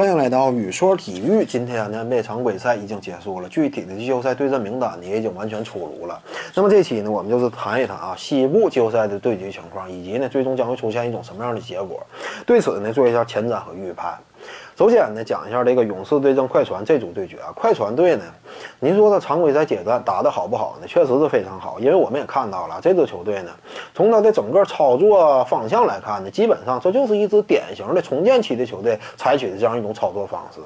[0.00, 1.44] 欢迎来到雨说体育。
[1.44, 6.18] 今天呢，NBA 常规赛已经结束了，具体的季后赛对阵名单呢也已经完全出炉了。
[6.54, 12.02] 那么这期呢，我们就是谈一谈啊西部季后赛的对局情况，以及呢最终将会出现一种什么样的结果。
[12.46, 14.18] 对此呢，做一下前瞻和预判。
[14.80, 17.52] 首先呢，讲一下这个勇士对阵快船这组对决啊。
[17.54, 18.22] 快船队呢，
[18.78, 20.86] 您说他常规赛阶段打得好不好呢？
[20.86, 23.50] 确实是非常好，因为我们也看到了这支球队呢，
[23.92, 30.60] 从他的整个操作方向来看呢，基本上这就是一支典型的重建期的球队采取的这样一种操作方式，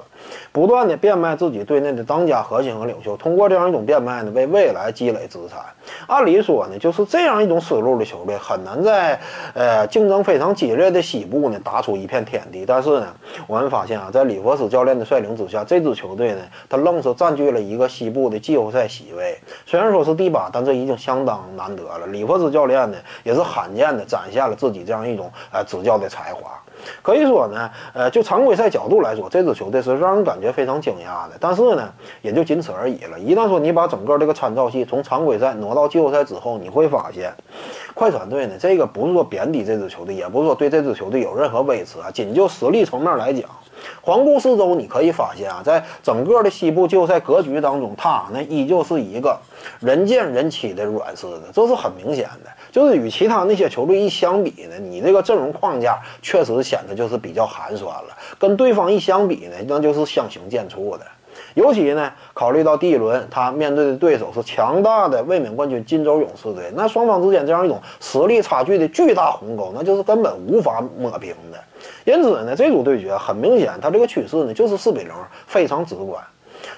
[0.52, 5.58] 不断的变卖自己队内的当家核心和领袖，通过这样一种变卖呢，为未来积累资产。
[6.06, 9.18] 按理说呢，就是这样一种思路的球队，很难在
[9.54, 12.64] 呃竞争非常激烈的西部呢打出一片天地。
[12.64, 13.08] 但是呢，
[13.48, 19.38] 我们发现在里弗斯教练的率领之下，这支球队呢，他愣是占据了一个西部的季后赛席位。
[19.66, 22.06] 虽然说是第八，但这已经相当难得了。
[22.06, 26.60] 里弗斯教练呢，也是罕见的展现了自己这样一种呃执教的才华。
[27.02, 31.36] 可以说呢，呃，就常规赛角度来说，这支球队是让人感觉非常惊讶的。
[31.40, 33.18] 但是呢，也就仅此而已了。
[33.18, 37.32] 一旦说你把整个这个参照系从常规赛挪到季后赛之后，你会发现，
[37.94, 42.10] 快船队呢，这个不是说贬低这支球队，也不是说对这支球队有任何威胁啊。
[42.10, 43.48] 仅就实力层面来讲。
[44.00, 49.38] 环顾四周，你可以发现啊，在整个的西部季后赛格局当中，他呢依旧是一个
[49.80, 52.50] 人见人欺的软柿子，这是很明显的。
[52.72, 58.08] 就是与其他那些球队一相比呢，你这个阵容框架确实显得就是比较寒酸了。
[58.36, 61.06] 跟对方一相比呢，那就是相形见绌的。
[61.54, 71.58] 尤其呢，考虑到第一轮他面对的对手是强大的卫冕冠军金州勇士队，那双方之间这样一种实力差距的巨大鸿沟，那就是根本无法抹平的。
[72.04, 75.12] 因此呢，这组对决很明显，它这个趋势呢就是四比零，
[75.46, 76.20] 非常直观。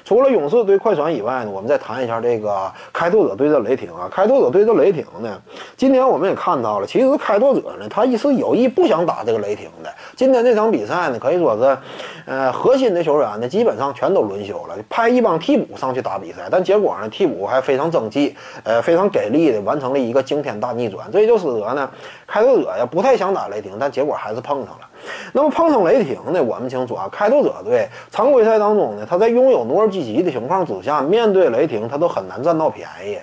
[0.05, 4.09] 除了勇士对快船以外呢，我们再谈一下这个开拓者对阵雷霆啊。
[4.11, 5.41] 开拓者对阵雷霆呢，
[5.77, 9.93] 今天我们也看到了，其实开拓者呢，他是有意不想打这个雷霆的。
[10.15, 11.79] 今天这场比赛呢，可以说是，
[12.27, 16.49] 呃，核心的球员呢，基本上全都轮休了，派一帮替补上去打比赛。
[16.51, 21.11] 但结果呢，替补还非常争气，呃，非常给力的完成了一个惊天大逆转。
[21.13, 21.91] 这就使得呢，
[22.27, 24.89] 开拓者呀不太想打雷霆，但结果还是碰上了。
[25.33, 26.43] 那么碰上雷霆呢？
[26.43, 33.19] 我们清楚啊，开拓者队常规赛当中呢，他在拥有努尔基奇的情况之下，面对雷霆，他都很难占到便宜。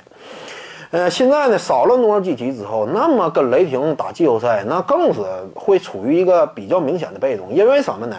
[0.94, 5.22] 呃，现在呢，少了努尔基奇之后，那么跟雷霆打季后赛，那更是
[5.56, 7.52] 会处于一个比较明显的被动。
[7.52, 8.16] 因为什么呢？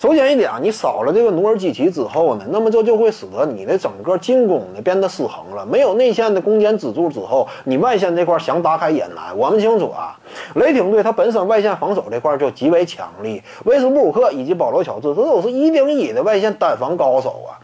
[0.00, 5.64] 首先一点啊，你少了这个努尔基奇之后呢，那么这就会使得你的整个进攻呢变得失衡了。
[5.64, 9.38] 没有内线的攻坚支柱之后，你外线这块想打开也难。
[9.38, 10.18] 我们清楚啊，
[10.56, 17.54] 雷霆队他本身外线防守这块就极为强力，威斯布鲁克以及保罗乔治，这都是一顶一的外线单防高手啊。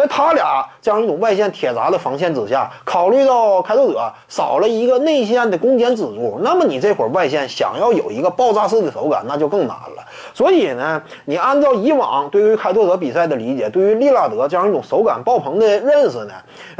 [0.00, 10.02] 在他俩这样一种外线铁闸的防线之下，考虑到开拓者少了一个内线的攻坚支柱，那么你这会儿外线想要有一个爆炸式的手感，那就更难了。
[10.32, 16.32] 所以呢，你按照以往对于开拓者比赛的理解，对于利拉德这样一种手感爆棚的认识呢，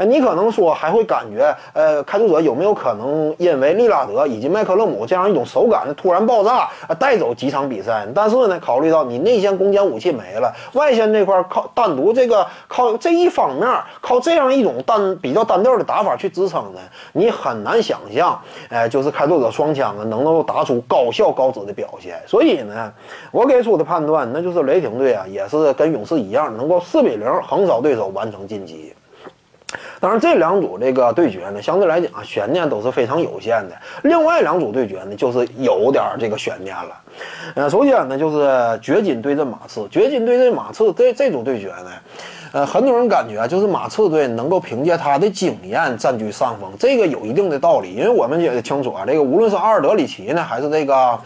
[0.07, 6.67] 你可能说还会感觉，呃，开拓者有没有可能因为利拉德以及麦克勒姆这样一种手感的突然爆炸，
[6.97, 8.07] 带走几场比赛？
[8.15, 13.67] 但是呢，考虑到你内线攻坚武器没了，外线这块靠单独这个靠这一方面
[14.01, 16.79] 靠这样一种单比较单调的打法去支撑呢，
[17.13, 18.39] 你很难想象，
[18.69, 22.21] 呃，就是开拓者双枪啊能够打出高效高质的表现。
[22.25, 22.91] 所以呢，
[23.31, 28.93] 我给出的判断那就是雷霆队啊，也是跟勇士一样，能够四比零横扫对手，完成晋级。
[30.01, 33.75] 当然，这两组这个对决呢，相对来讲悬念都是非常有限的。
[34.01, 36.99] 另外两组对决呢，就是有点这个悬念了。
[37.53, 41.91] 呃，首先呢，就是掘金对阵马刺，掘金对阵马刺这这组对决呢。
[42.53, 47.93] 呃，很多人感觉，就是马刺队能够凭借他的经验占据上风，这个有一定的道理。
[47.93, 51.17] 因为我们也清楚啊，这个无论是阿尔德里奇呢，还是这个，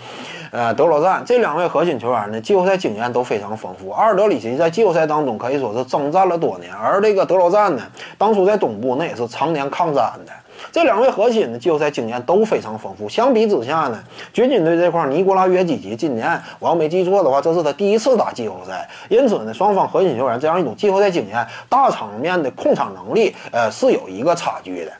[0.56, 3.90] 呃，德罗赞这两位核心球员呢，季后赛经验都非常丰富。
[3.90, 7.82] 阿尔德里奇在季后赛当中可以说是征战了多年，而这个德罗赞呢，
[8.18, 10.32] 当初在东部那也是常年抗战的。
[10.72, 13.10] 这两位核心的季后赛经验都非常丰富。
[13.10, 14.02] 相比之下呢，
[14.32, 24.92] 掘金队这块尼古拉约基奇今年我要没记错的话，这是他第一次打季后赛，因此呢，双方核心球员这样一种季后赛经验、大场面的控场能力，呃，是有一个差距的。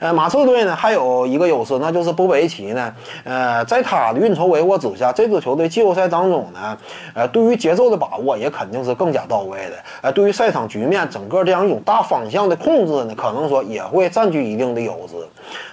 [0.00, 6.76] 呃，马刺队呢还有一个优势，那就是波维奇呢，呃，在他的运筹帷幄之下，这支球队季后赛当中呢，
[7.14, 9.76] 呃，对于节奏的把握也肯定是更加到位的。
[10.02, 15.14] 呃，对于赛场局面整个这样一种大方向的控制呢，可能说也会占据一定的优势。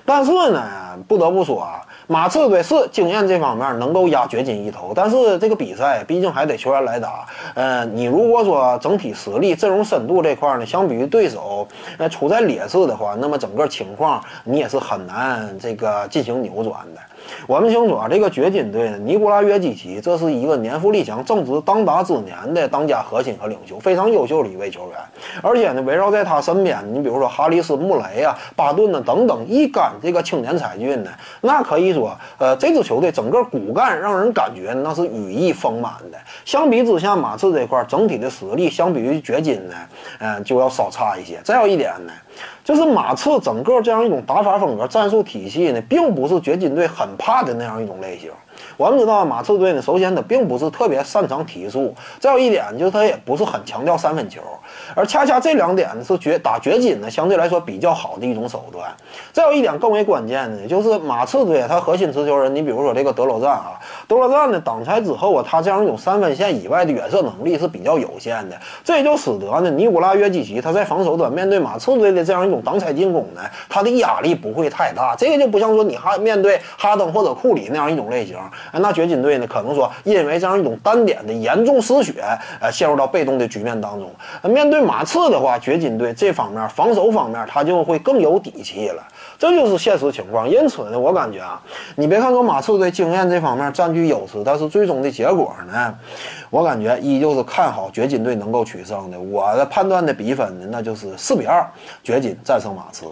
[0.05, 0.63] 但是呢，
[1.07, 1.81] 不得不说啊。
[2.11, 7.27] 马刺队是经验这方面能够压掘金一头，但是这个比赛毕竟还得球员来打。
[7.53, 11.67] 呃，你如果说整体实力、阵容深度这块呢，相比于对手
[11.99, 17.01] 呃处在劣势的话，那么整个情情况你也是很难这个进行扭转的。
[17.47, 24.97] 我们清楚啊，这个掘金队呢，尼古拉约基奇，这是一个年富力强、正值当打之年的当家核心和领袖，非常优秀的一位球员。
[25.41, 31.09] 而且呢，围绕在他身边，你比如说哈里斯·穆雷啊、巴顿呢等等一干这个青年才俊呢，
[31.41, 36.17] 那可以说，呃，这支球队整个骨干让人感觉那是羽翼丰满的。
[36.45, 39.75] 相比之下，马刺这块整体的实力，相比于掘金呢，
[40.19, 41.39] 嗯，就要稍差一些。
[41.43, 42.13] 再有一点呢。
[42.63, 48.31] 就是马刺整个这样一种打法风格、战术体系呢，并不是掘金队很怕的那样一种类型。
[48.79, 54.39] 我们知道马刺队呢，首先他并不是特别擅长提速，再有一点就是他也不是很强调三分球，
[54.95, 58.89] 而恰恰这两点呢是掘打掘金呢相对来说比较好的一种手段。
[59.33, 63.77] 再有一点更为关键的，就是马刺队他核心持球人，你比如说这个德罗赞啊，
[64.07, 75.17] 德罗赞呢挡拆之后啊，他这样一种三分线以外的远射能力是比较有限的，这也就使得呢尼古拉约基奇他在防守端面对马刺队的这样一种挡拆进攻呢，他的压力不会太大。
[75.17, 78.37] 这个就不像说你哈面对哈登或者库里那样一种类型。
[78.73, 79.47] 那掘金队呢？
[79.47, 82.23] 可能说因为这样一种单点的严重失血，
[82.59, 84.09] 呃，陷入到被动的局面当中。
[84.43, 89.03] 面对马刺的话，掘金队这方面防守方面他就会更有底气了。
[89.37, 90.47] 这就是现实情况。
[90.49, 91.61] 因此呢，我感觉啊，
[91.95, 95.95] 你别看说马刺队经验这方面占据优势，但是最终的结果呢，
[96.49, 99.19] 我感觉依旧是看好掘金队能够取胜的。
[99.19, 101.65] 我的判断的比分呢，那就是四比二，
[102.03, 103.05] 掘金战胜马刺。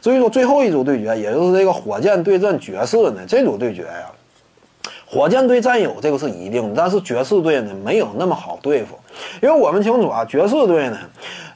[0.00, 4.10] 至于说最后一组对决，也就是这个火箭对阵爵士呢，这组对决呀。
[5.12, 8.96] 火箭队占有这个是一定的，但是爵士队呢没有那么好对付，
[9.40, 10.98] 因为我们清楚啊，爵士队呢，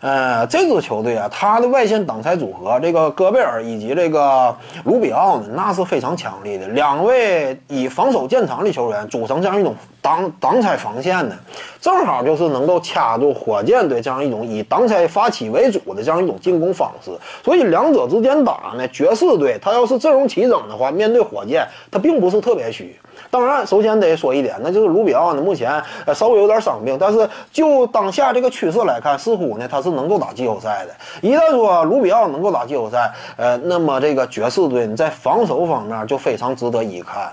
[0.00, 4.55] 呃，这支球队啊，他的外线挡拆组合，这个戈贝尔以及这个
[4.85, 11.37] 卢比奥呢，那是非常强力的，两位以防守见长的球员组成这样一种挡挡拆防线呢，
[11.81, 17.11] 正好就是能够掐住火箭队这样一种以挡拆发起为主的这样一种进攻方式，
[17.44, 22.97] 所以两者之间打呢，爵士队他要是阵容齐整的话，面对火箭，他并不是特别虚。
[23.29, 30.94] 当然，首先得说一点，那就是卢比奥呢，目前呃稍微有点伤病，但是就当下这个趋势来看，似乎呢他是能够打季后赛的。
[31.20, 37.32] 一旦说卢比奥能够打季后赛，呃，那么这个爵士队在防守方面就非常值得一看。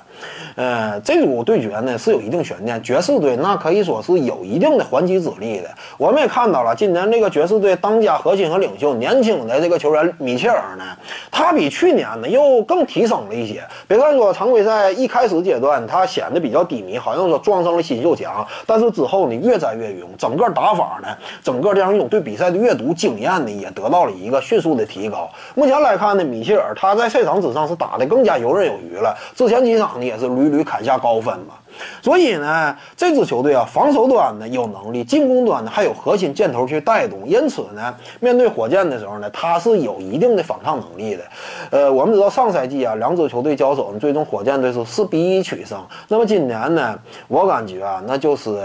[0.56, 5.69] 呃，这组对决呢是有一定悬念，爵士队那可以说是有一定的还击之力的。
[5.98, 10.83] 我们也看到了，今年这个爵士队当家核心和领袖年轻的这个球员米切尔呢，
[11.31, 13.63] 他比去年呢又更提升了一些。
[13.88, 21.09] 别看说常规赛一开始阶段他显得比较低迷，好像说撞上了新秀墙，但是之后呢越战越勇，整个打法呢，
[21.44, 25.29] 整个这样一种对比赛的阅读经验呢也得到了一个迅速的提高。
[25.55, 30.53] 目前来看呢，米切尔他在赛场之上是打得更加游刃有余了，之前几场呢也是屡。
[30.53, 31.55] 屡砍下高分嘛，
[32.00, 41.23] 所以呢，这支球队啊，防守端呢有能力，进攻端呢还有核心箭头去带动，因此呢，面对火箭的时候呢，他是有一定的反抗能力的。
[41.71, 45.83] 呃，我们知道上赛季啊，两支球队交手呢，最终火箭队是四比一取胜。
[46.07, 48.61] 那么今年呢，我感觉啊，那就是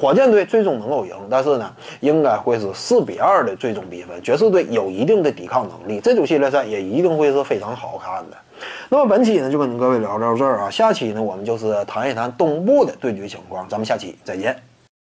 [0.00, 1.68] 火箭队最终能够赢，但是呢，
[1.98, 4.22] 应该会是四比二的最终比分。
[4.22, 8.36] 爵士队有一定的抵抗能力，这组系列赛也一定会是非常好看的。
[8.88, 14.56] 那么本期呢就跟各位聊到这儿啊，下期呢我们就是谈一谈东部的对局情况，咱们下期再见。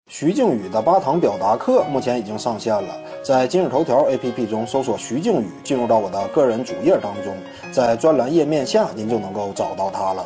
[0.09, 7.35] 徐静宇的八堂表达课目前已经上线了，在今日头条 APP 中搜索徐静宇，进入到我的个人主页当中，
[7.69, 10.25] 在专栏页面下您就能够找到他了。